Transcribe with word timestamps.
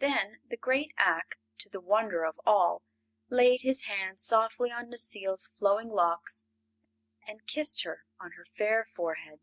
Then 0.00 0.40
the 0.48 0.56
great 0.56 0.92
Ak, 0.98 1.38
to 1.58 1.68
the 1.68 1.78
wonder 1.80 2.24
of 2.24 2.40
all, 2.44 2.82
laid 3.30 3.60
his 3.60 3.82
hand 3.84 4.18
softly 4.18 4.72
on 4.72 4.90
Necile's 4.90 5.46
flowing 5.54 5.90
locks 5.90 6.44
and 7.24 7.46
kissed 7.46 7.84
her 7.84 8.04
on 8.18 8.32
her 8.32 8.46
fair 8.56 8.84
forehead. 8.96 9.38